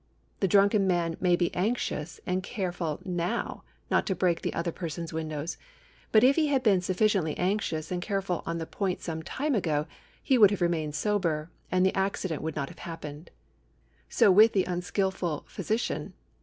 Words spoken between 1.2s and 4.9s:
be anxious and careful now not to break other